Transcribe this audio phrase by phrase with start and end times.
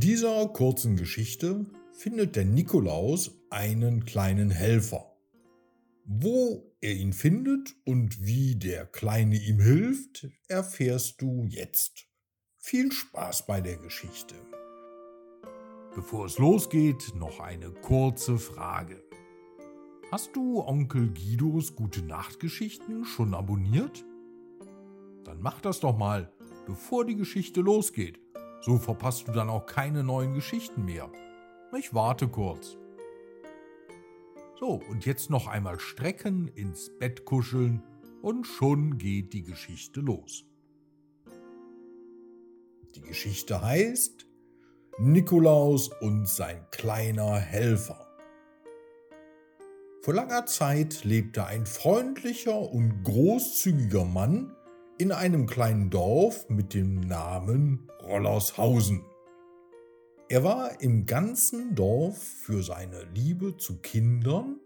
[0.00, 5.14] dieser kurzen Geschichte findet der Nikolaus einen kleinen Helfer.
[6.06, 12.06] Wo er ihn findet und wie der Kleine ihm hilft, erfährst du jetzt.
[12.56, 14.34] Viel Spaß bei der Geschichte.
[15.94, 19.04] Bevor es losgeht, noch eine kurze Frage.
[20.10, 24.02] Hast du Onkel Guidos Gute Nachtgeschichten schon abonniert?
[25.24, 26.32] Dann mach das doch mal,
[26.66, 28.23] bevor die Geschichte losgeht.
[28.64, 31.10] So verpasst du dann auch keine neuen Geschichten mehr.
[31.78, 32.78] Ich warte kurz.
[34.58, 37.82] So, und jetzt noch einmal strecken, ins Bett kuscheln
[38.22, 40.46] und schon geht die Geschichte los.
[42.94, 44.26] Die Geschichte heißt
[44.98, 48.06] Nikolaus und sein kleiner Helfer.
[50.00, 54.56] Vor langer Zeit lebte ein freundlicher und großzügiger Mann
[54.96, 59.04] in einem kleinen Dorf mit dem Namen Rollershausen.
[60.28, 64.60] Er war im ganzen Dorf für seine Liebe zu Kindern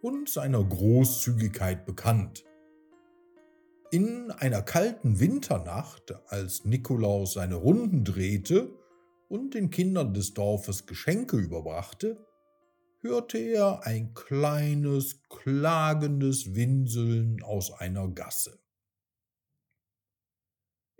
[0.00, 2.44] und seiner Großzügigkeit bekannt.
[3.90, 8.70] In einer kalten Winternacht, als Nikolaus seine Runden drehte
[9.28, 12.24] und den Kindern des Dorfes Geschenke überbrachte,
[13.00, 18.61] hörte er ein kleines, klagendes Winseln aus einer Gasse.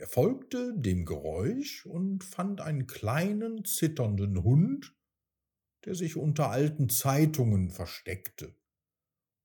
[0.00, 4.96] Er folgte dem Geräusch und fand einen kleinen, zitternden Hund,
[5.84, 8.56] der sich unter alten Zeitungen versteckte.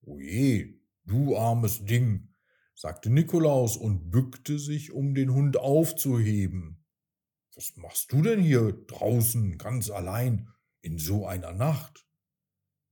[0.04, 2.30] Oje, du armes Ding,
[2.74, 6.86] sagte Nikolaus und bückte sich, um den Hund aufzuheben.
[7.54, 10.48] Was machst du denn hier draußen ganz allein
[10.80, 12.08] in so einer Nacht?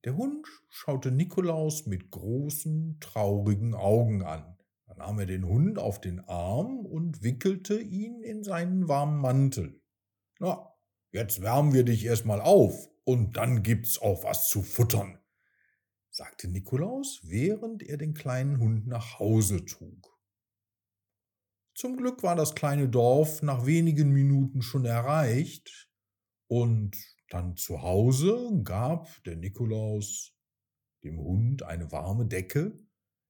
[0.04, 4.58] Der Hund schaute Nikolaus mit großen, traurigen Augen an.
[4.86, 9.82] Dann nahm er den Hund auf den Arm und wickelte ihn in seinen warmen Mantel.
[10.40, 10.74] Na,
[11.12, 15.20] jetzt wärmen wir dich erstmal auf und dann gibt's auch was zu futtern,
[16.10, 20.10] sagte Nikolaus, während er den kleinen Hund nach Hause trug.
[21.76, 25.90] Zum Glück war das kleine Dorf nach wenigen Minuten schon erreicht,
[26.48, 26.96] und
[27.30, 30.38] dann zu Hause gab der Nikolaus
[31.04, 32.78] dem Hund eine warme Decke,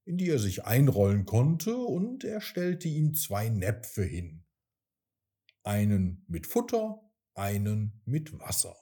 [0.05, 4.45] in die er sich einrollen konnte, und er stellte ihm zwei Näpfe hin.
[5.63, 7.01] Einen mit Futter,
[7.35, 8.75] einen mit Wasser.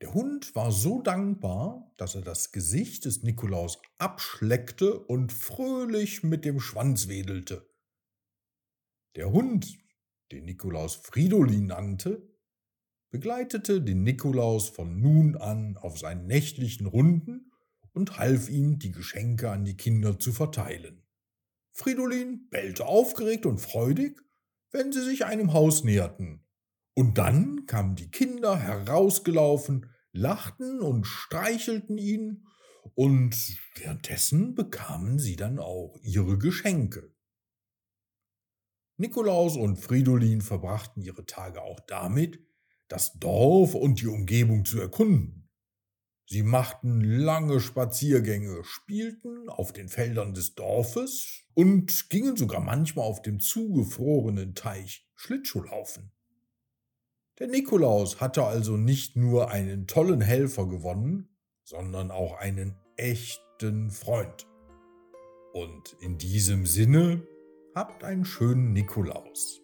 [0.00, 6.44] Der Hund war so dankbar, dass er das Gesicht des Nikolaus abschleckte und fröhlich mit
[6.44, 7.68] dem Schwanz wedelte.
[9.16, 9.78] Der Hund,
[10.30, 12.28] den Nikolaus Fridolin nannte,
[13.10, 17.52] begleitete den Nikolaus von nun an auf seinen nächtlichen Runden
[17.94, 21.02] und half ihm, die Geschenke an die Kinder zu verteilen.
[21.72, 24.20] Fridolin bellte aufgeregt und freudig,
[24.70, 26.44] wenn sie sich einem Haus näherten.
[26.94, 32.46] Und dann kamen die Kinder herausgelaufen, lachten und streichelten ihn,
[32.94, 33.34] und
[33.76, 37.14] währenddessen bekamen sie dann auch ihre Geschenke.
[38.96, 42.38] Nikolaus und Fridolin verbrachten ihre Tage auch damit,
[42.88, 45.43] das Dorf und die Umgebung zu erkunden.
[46.26, 53.20] Sie machten lange Spaziergänge, spielten auf den Feldern des Dorfes und gingen sogar manchmal auf
[53.20, 56.12] dem zugefrorenen Teich Schlittschuhlaufen.
[57.38, 61.28] Der Nikolaus hatte also nicht nur einen tollen Helfer gewonnen,
[61.64, 64.46] sondern auch einen echten Freund.
[65.52, 67.26] Und in diesem Sinne
[67.74, 69.63] habt einen schönen Nikolaus.